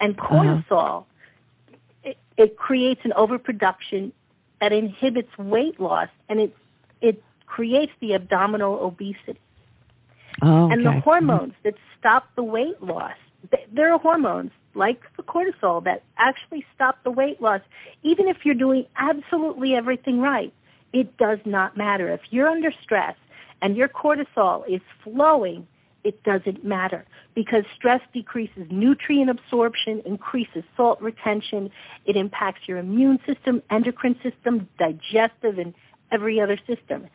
[0.00, 0.34] And uh-huh.
[0.34, 1.76] cortisol, uh-huh.
[2.02, 4.12] it, it creates an overproduction
[4.60, 6.56] that inhibits weight loss and it,
[7.00, 7.22] it
[7.54, 9.38] creates the abdominal obesity.
[10.42, 10.74] Oh, okay.
[10.74, 11.68] And the hormones mm-hmm.
[11.68, 13.12] that stop the weight loss,
[13.72, 17.60] there are hormones like the cortisol that actually stop the weight loss,
[18.02, 20.52] even if you're doing absolutely everything right.
[20.92, 22.12] It does not matter.
[22.12, 23.14] If you're under stress
[23.62, 25.68] and your cortisol is flowing,
[26.02, 27.04] it doesn't matter
[27.36, 31.70] because stress decreases nutrient absorption, increases salt retention,
[32.04, 35.72] it impacts your immune system, endocrine system, digestive, and
[36.10, 37.06] every other system.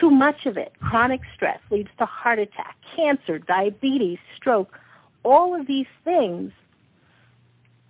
[0.00, 4.78] Too much of it, chronic stress, leads to heart attack, cancer, diabetes, stroke.
[5.24, 6.52] All of these things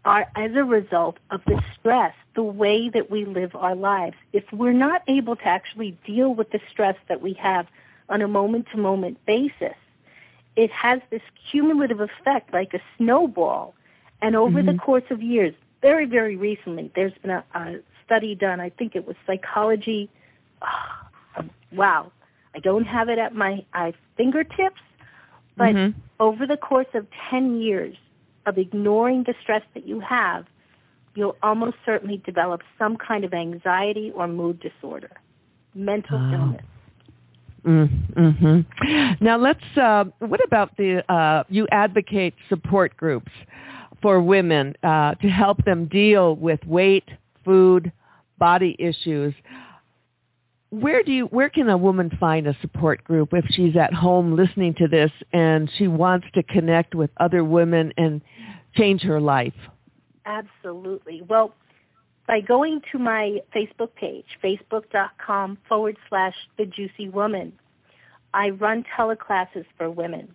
[0.04, 4.16] are as a result of the stress, the way that we live our lives.
[4.32, 7.66] If we're not able to actually deal with the stress that we have
[8.08, 9.76] on a moment-to-moment basis,
[10.56, 13.74] it has this cumulative effect like a snowball.
[14.20, 14.72] And over mm-hmm.
[14.72, 18.96] the course of years, very, very recently, there's been a, a study done, I think
[18.96, 20.10] it was psychology.
[20.60, 21.07] Oh,
[21.72, 22.12] wow.
[22.54, 24.80] I don't have it at my uh, fingertips,
[25.56, 25.98] but mm-hmm.
[26.18, 27.96] over the course of 10 years,
[28.48, 30.46] of ignoring the stress that you have,
[31.14, 35.10] you'll almost certainly develop some kind of anxiety or mood disorder,
[35.74, 36.32] mental oh.
[36.32, 36.64] illness.
[37.64, 39.24] Mm-hmm.
[39.24, 39.76] Now let's.
[39.76, 41.04] Uh, what about the?
[41.12, 43.32] Uh, you advocate support groups
[44.00, 47.08] for women uh, to help them deal with weight,
[47.44, 47.92] food,
[48.38, 49.34] body issues.
[50.70, 51.24] Where do you?
[51.26, 55.10] Where can a woman find a support group if she's at home listening to this
[55.32, 58.20] and she wants to connect with other women and
[58.76, 59.54] change her life?
[60.26, 61.22] Absolutely.
[61.22, 61.54] Well,
[62.26, 67.54] by going to my Facebook page, facebook.com forward slash the juicy woman,
[68.34, 70.34] I run teleclasses for women.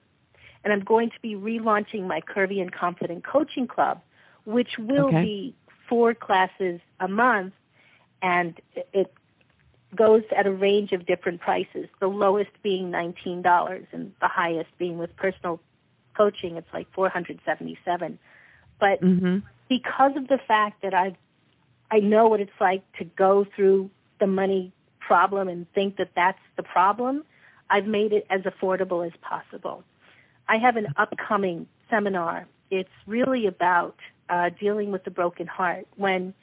[0.63, 4.01] And I'm going to be relaunching my Curvy and Confident Coaching Club,
[4.45, 5.21] which will okay.
[5.21, 5.55] be
[5.87, 7.53] four classes a month,
[8.23, 8.59] and
[8.93, 9.13] it
[9.95, 14.97] goes at a range of different prices, the lowest being $19 and the highest being
[14.97, 15.59] with personal
[16.15, 18.19] coaching, it's like 477
[18.79, 19.39] But mm-hmm.
[19.69, 21.15] because of the fact that I've
[21.91, 26.39] I know what it's like to go through the money problem and think that that's
[26.55, 27.23] the problem,
[27.69, 29.83] I've made it as affordable as possible.
[30.47, 32.47] I have an upcoming seminar.
[32.71, 33.95] It's really about
[34.27, 35.85] uh, dealing with the broken heart.
[35.95, 36.33] When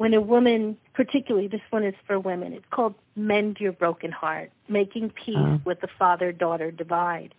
[0.00, 4.50] when a woman, particularly this one is for women, it's called Mend Your Broken Heart,
[4.66, 5.58] Making Peace uh.
[5.66, 7.34] with the Father-Daughter Divide.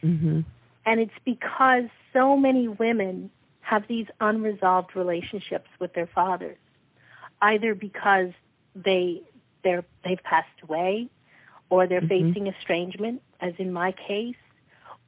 [0.00, 0.42] Mm-hmm.
[0.86, 3.28] And it's because so many women
[3.62, 6.58] have these unresolved relationships with their fathers,
[7.42, 8.30] either because
[8.76, 9.22] they
[9.64, 11.08] they're they've passed away,
[11.70, 12.28] or they're mm-hmm.
[12.30, 14.36] facing estrangement, as in my case,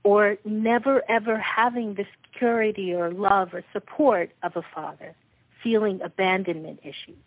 [0.03, 5.15] or never ever having the security or love or support of a father,
[5.63, 7.19] feeling abandonment issues.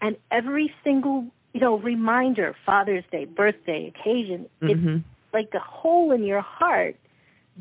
[0.00, 4.88] And every single, you know, reminder, Father's Day, birthday, occasion, mm-hmm.
[4.96, 6.96] it's like a hole in your heart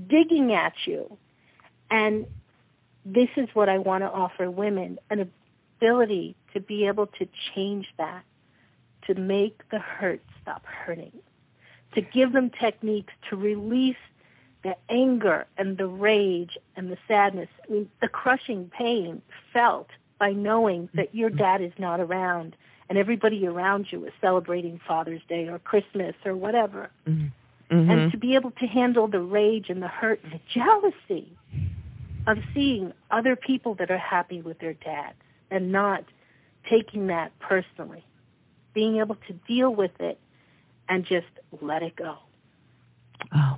[0.07, 1.17] digging at you.
[1.89, 2.25] And
[3.05, 5.31] this is what I want to offer women, an
[5.77, 8.23] ability to be able to change that,
[9.07, 11.11] to make the hurt stop hurting,
[11.93, 13.95] to give them techniques to release
[14.65, 19.21] the anger and the rage and the sadness, I mean, the crushing pain
[19.53, 22.55] felt by knowing that your dad is not around
[22.89, 26.89] and everybody around you is celebrating Father's Day or Christmas or whatever.
[27.07, 27.27] Mm-hmm.
[27.75, 27.91] Mm-hmm.
[27.91, 31.31] And to be able to handle the rage and the hurt and the jealousy
[32.25, 35.13] of seeing other people that are happy with their dad
[35.51, 36.03] and not
[36.67, 38.03] taking that personally,
[38.73, 40.17] being able to deal with it
[40.89, 41.27] and just
[41.61, 42.17] let it go.
[43.33, 43.57] Oh,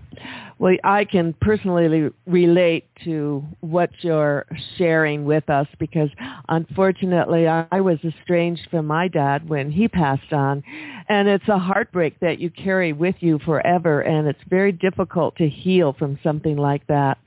[0.59, 4.45] well, I can personally relate to what you're
[4.77, 6.09] sharing with us because
[6.49, 10.63] unfortunately I was estranged from my dad when he passed on.
[11.09, 15.47] And it's a heartbreak that you carry with you forever and it's very difficult to
[15.47, 17.19] heal from something like that.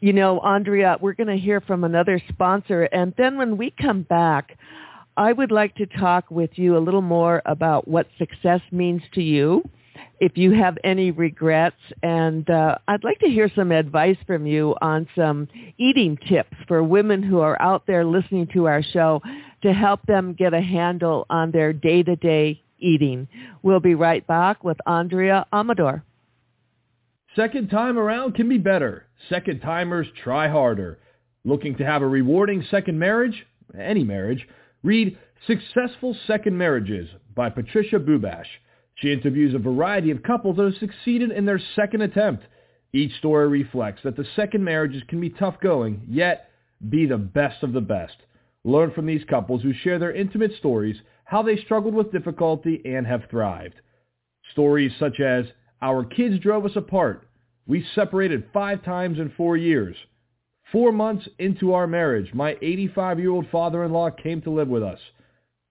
[0.00, 4.02] You know, Andrea, we're going to hear from another sponsor and then when we come
[4.02, 4.58] back,
[5.16, 9.22] I would like to talk with you a little more about what success means to
[9.22, 9.62] you
[10.20, 11.76] if you have any regrets.
[12.02, 15.48] And uh, I'd like to hear some advice from you on some
[15.78, 19.22] eating tips for women who are out there listening to our show
[19.62, 23.28] to help them get a handle on their day-to-day eating.
[23.62, 26.04] We'll be right back with Andrea Amador.
[27.34, 29.06] Second time around can be better.
[29.28, 30.98] Second timers try harder.
[31.44, 33.46] Looking to have a rewarding second marriage?
[33.78, 34.46] Any marriage?
[34.82, 38.46] Read Successful Second Marriages by Patricia Bubash.
[38.96, 42.44] She interviews a variety of couples that have succeeded in their second attempt.
[42.92, 46.50] Each story reflects that the second marriages can be tough going, yet
[46.88, 48.16] be the best of the best.
[48.64, 53.06] Learn from these couples who share their intimate stories, how they struggled with difficulty and
[53.06, 53.74] have thrived.
[54.52, 55.46] Stories such as,
[55.82, 57.26] our kids drove us apart.
[57.66, 59.96] We separated five times in four years.
[60.72, 64.98] Four months into our marriage, my 85-year-old father-in-law came to live with us.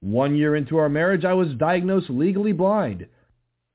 [0.04, 3.08] One year into our marriage, I was diagnosed legally blind.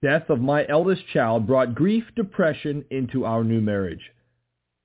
[0.02, 4.12] Death of my eldest child brought grief, depression into our new marriage.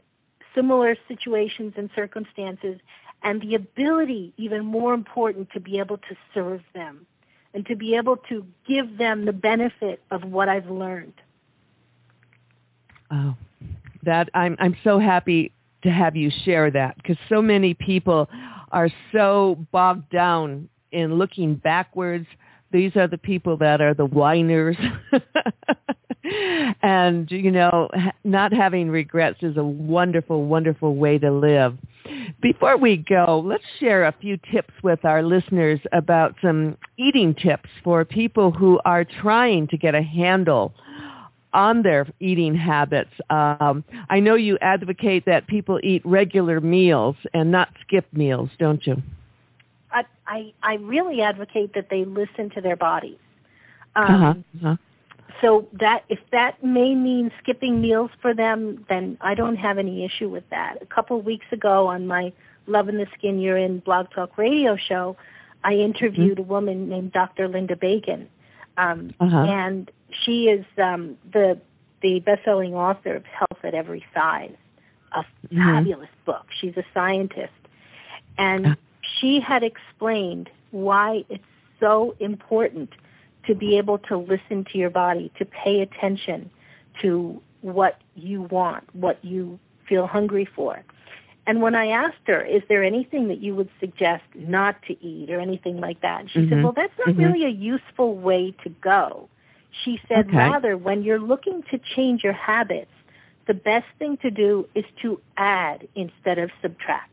[0.55, 2.79] similar situations and circumstances
[3.21, 7.05] and the ability, even more important, to be able to serve them
[7.53, 11.13] and to be able to give them the benefit of what I've learned.
[13.11, 13.35] Oh,
[14.03, 15.51] that I'm I'm so happy
[15.83, 18.29] to have you share that because so many people
[18.71, 22.25] are so bogged down in looking backwards.
[22.71, 24.77] These are the people that are the whiners.
[26.81, 27.89] and, you know,
[28.23, 31.77] not having regrets is a wonderful, wonderful way to live.
[32.41, 37.69] Before we go, let's share a few tips with our listeners about some eating tips
[37.83, 40.73] for people who are trying to get a handle
[41.53, 43.11] on their eating habits.
[43.29, 48.85] Um, I know you advocate that people eat regular meals and not skip meals, don't
[48.85, 49.01] you?
[49.91, 53.17] I, I, I really advocate that they listen to their bodies.
[53.95, 54.33] Um, uh-huh.
[54.65, 54.75] Uh-huh
[55.41, 60.05] so that if that may mean skipping meals for them, then I don't have any
[60.05, 60.77] issue with that.
[60.81, 62.31] A couple of weeks ago on my
[62.67, 65.17] Lovin' the Skin You're In Blog Talk Radio show,
[65.63, 66.49] I interviewed mm-hmm.
[66.49, 67.47] a woman named Dr.
[67.47, 68.29] Linda Bacon,
[68.77, 69.37] um, uh-huh.
[69.37, 69.91] and
[70.23, 71.59] she is um, the
[72.01, 74.55] the best-selling author of Health at Every Size,
[75.13, 75.57] a mm-hmm.
[75.57, 76.45] fabulous book.
[76.59, 77.53] She's a scientist,
[78.37, 78.75] and uh-huh.
[79.19, 81.43] she had explained why it's
[81.79, 82.89] so important
[83.47, 86.49] to be able to listen to your body, to pay attention
[87.01, 90.83] to what you want, what you feel hungry for.
[91.45, 95.29] And when I asked her, is there anything that you would suggest not to eat
[95.29, 96.25] or anything like that?
[96.31, 96.49] She mm-hmm.
[96.49, 97.23] said, well, that's not mm-hmm.
[97.23, 99.27] really a useful way to go.
[99.83, 100.37] She said, okay.
[100.37, 102.91] rather, when you're looking to change your habits,
[103.47, 107.09] the best thing to do is to add instead of subtract.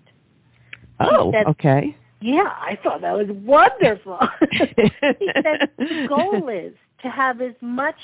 [1.01, 1.97] Oh, said, okay.
[2.21, 4.19] Yeah, I thought that was wonderful.
[4.51, 7.97] he said the goal is to have as much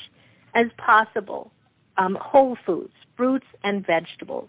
[0.55, 1.53] as possible
[1.99, 4.49] um, whole foods, fruits and vegetables.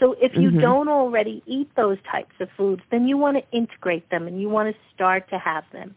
[0.00, 0.60] So if you mm-hmm.
[0.60, 4.48] don't already eat those types of foods, then you want to integrate them and you
[4.48, 5.94] want to start to have them.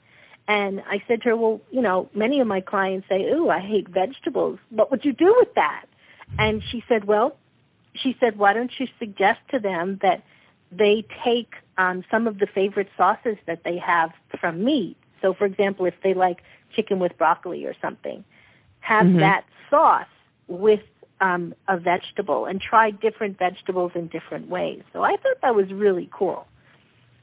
[0.48, 3.60] And I said to her, well, you know, many of my clients say, ooh, I
[3.60, 4.60] hate vegetables.
[4.70, 5.86] What would you do with that?
[6.38, 7.38] And she said, well,
[7.96, 10.24] she said, why don't you suggest to them that
[10.72, 14.98] they take um, some of the favorite sauces that they have from meat.
[15.22, 16.42] So, for example, if they like
[16.76, 18.24] chicken with broccoli or something,
[18.80, 19.20] have Mhm.
[19.20, 20.06] that sauce
[20.48, 20.82] with
[21.22, 24.84] um, a vegetable and try different vegetables in different ways.
[24.94, 26.46] So I thought that was really cool.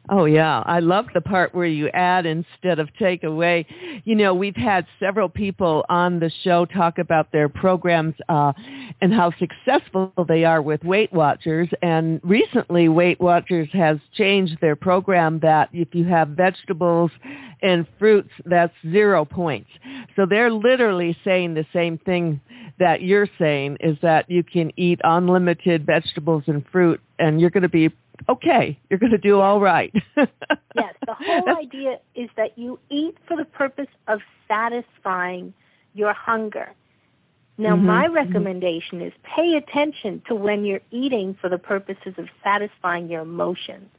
[0.09, 3.65] Oh yeah, I love the part where you add instead of take away.
[4.05, 8.53] You know, we've had several people on the show talk about their programs uh,
[9.01, 11.69] and how successful they are with Weight Watchers.
[11.83, 17.13] And recently, Weight Watchers has changed their program that if you have vegetables
[17.63, 19.71] and fruits, that's zero points.
[20.17, 22.41] So they're literally saying the same thing
[22.81, 27.63] that you're saying is that you can eat unlimited vegetables and fruit, and you're going
[27.63, 27.91] to be
[28.29, 28.79] okay.
[28.89, 29.93] You're going to do all right.
[30.75, 35.55] Yes, the whole idea is that you eat for the purpose of satisfying
[35.95, 36.75] your hunger.
[37.59, 38.15] Now, Mhm, my mhm.
[38.15, 43.91] recommendation is pay attention to when you're eating for the purposes of satisfying your emotions.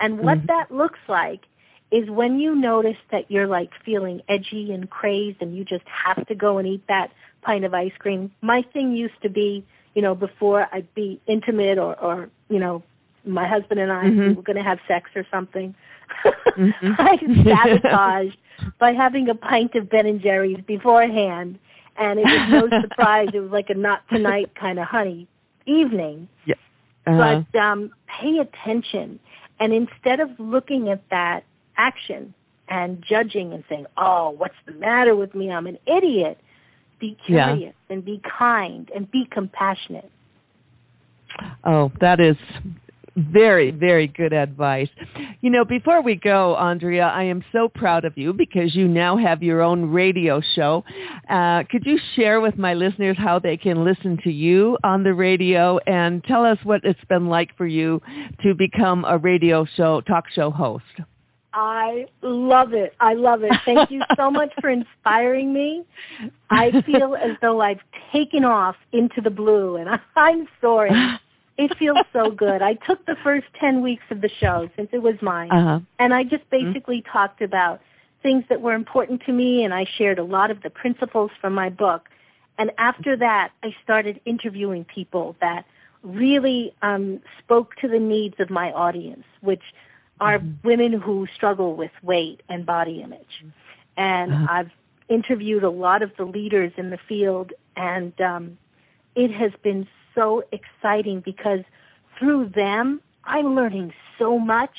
[0.00, 0.48] And what Mhm.
[0.48, 1.42] that looks like
[1.90, 6.26] is when you notice that you're like feeling edgy and crazed and you just have
[6.26, 8.30] to go and eat that pint of ice cream.
[8.42, 12.82] My thing used to be, you know, before I'd be intimate or, or you know,
[13.28, 14.36] my husband and I we Mhm.
[14.36, 15.74] were going to have sex or something.
[16.56, 16.96] Mhm.
[16.98, 18.36] I sabotaged
[18.78, 21.58] by having a pint of Ben and Jerry's beforehand,
[21.96, 23.28] and it was no surprise.
[23.34, 25.26] It was like a not tonight kind of honey
[25.66, 26.28] evening.
[27.06, 27.42] Uh-huh.
[27.52, 29.18] But um, pay attention,
[29.60, 31.42] and instead of looking at that
[31.78, 32.34] action
[32.68, 35.50] and judging and saying, "Oh, what's the matter with me?
[35.50, 36.38] I'm an idiot,"
[36.98, 37.46] be Yeah.
[37.54, 40.10] curious and be kind and be compassionate.
[41.64, 42.36] Oh, that is
[43.18, 44.88] very, very good advice.
[45.40, 49.16] You know, before we go, Andrea, I am so proud of you because you now
[49.16, 50.84] have your own radio show.
[51.28, 55.14] Uh, could you share with my listeners how they can listen to you on the
[55.14, 58.00] radio and tell us what it's been like for you
[58.42, 60.84] to become a radio show, talk show host?
[61.52, 62.94] I love it.
[63.00, 63.52] I love it.
[63.64, 65.84] Thank you so much for inspiring me.
[66.50, 67.80] I feel as though I've
[68.12, 70.90] taken off into the blue, and I'm sorry.
[71.58, 72.62] It feels so good.
[72.62, 75.80] I took the first 10 weeks of the show since it was mine, Uh-huh.
[75.98, 77.80] and I just basically talked about
[78.22, 81.52] things that were important to me, and I shared a lot of the principles from
[81.54, 82.08] my book.
[82.58, 85.64] And after that, I started interviewing people that
[86.02, 89.62] really um, spoke to the needs of my audience, which
[90.20, 93.44] are women who struggle with weight and body image.
[93.96, 94.46] And Uh-huh.
[94.50, 94.70] I've
[95.08, 98.58] interviewed a lot of the leaders in the field, and um,
[99.16, 99.88] it has been
[100.18, 101.60] so exciting because
[102.18, 104.74] through them, I'm learning so much,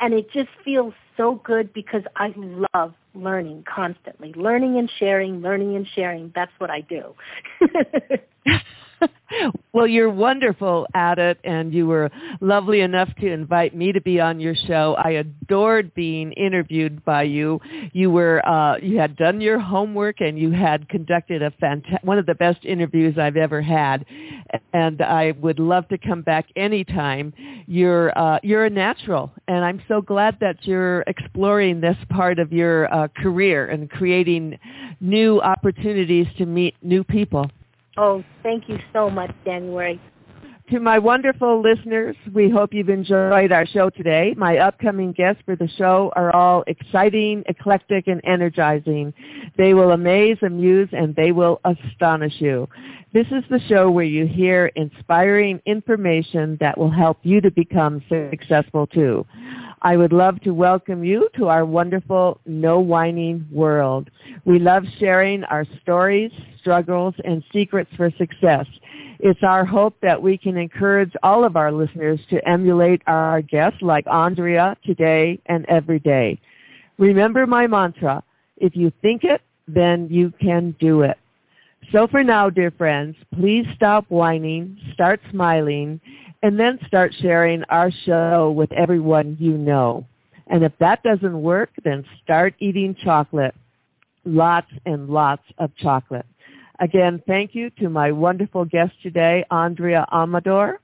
[0.00, 2.32] and it just feels so good because I
[2.74, 4.32] love learning constantly.
[4.34, 7.14] Learning and sharing, learning and sharing, that's what I do.
[9.72, 14.20] well, you're wonderful at it, and you were lovely enough to invite me to be
[14.20, 14.96] on your show.
[14.98, 17.60] I adored being interviewed by you.
[17.92, 22.18] You were uh, you had done your homework, and you had conducted a fanta- one
[22.18, 24.04] of the best interviews I've ever had.
[24.72, 27.32] And I would love to come back anytime.
[27.66, 32.52] You're uh, you're a natural, and I'm so glad that you're exploring this part of
[32.52, 34.58] your uh, career and creating
[35.00, 37.50] new opportunities to meet new people.
[38.00, 40.00] Oh, thank you so much, January.
[40.70, 44.34] To my wonderful listeners, we hope you've enjoyed our show today.
[44.36, 49.12] My upcoming guests for the show are all exciting, eclectic, and energizing.
[49.58, 52.68] They will amaze, amuse, and they will astonish you.
[53.12, 58.00] This is the show where you hear inspiring information that will help you to become
[58.08, 59.26] successful too.
[59.82, 64.08] I would love to welcome you to our wonderful no whining world.
[64.44, 66.30] We love sharing our stories,
[66.60, 68.66] struggles, and secrets for success.
[69.18, 73.82] It's our hope that we can encourage all of our listeners to emulate our guests
[73.82, 76.40] like Andrea today and every day.
[76.98, 78.22] Remember my mantra,
[78.56, 81.18] if you think it, then you can do it.
[81.92, 86.00] So for now, dear friends, please stop whining, start smiling,
[86.42, 90.06] and then start sharing our show with everyone you know.
[90.46, 93.54] And if that doesn't work, then start eating chocolate.
[94.24, 96.26] Lots and lots of chocolate.
[96.80, 100.80] Again, thank you to my wonderful guest today, Andrea Amador.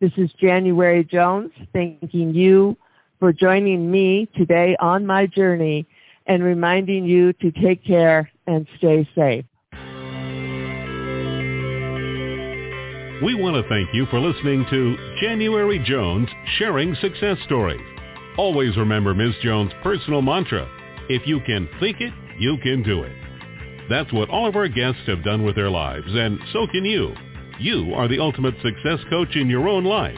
[0.00, 2.76] This is January Jones thanking you
[3.18, 5.86] for joining me today on my journey
[6.26, 9.44] and reminding you to take care and stay safe.
[13.22, 16.28] We want to thank you for listening to January Jones
[16.58, 17.80] Sharing Success Stories.
[18.38, 19.34] Always remember Ms.
[19.42, 20.68] Jones' personal mantra,
[21.08, 23.29] if you can think it, you can do it.
[23.90, 27.12] That's what all of our guests have done with their lives, and so can you.
[27.58, 30.16] You are the ultimate success coach in your own life.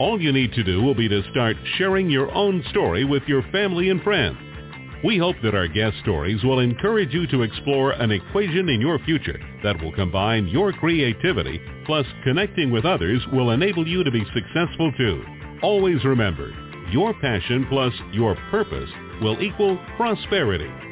[0.00, 3.42] All you need to do will be to start sharing your own story with your
[3.52, 4.36] family and friends.
[5.04, 8.98] We hope that our guest stories will encourage you to explore an equation in your
[9.00, 14.24] future that will combine your creativity plus connecting with others will enable you to be
[14.34, 15.24] successful too.
[15.62, 16.52] Always remember,
[16.90, 20.70] your passion plus your purpose will equal prosperity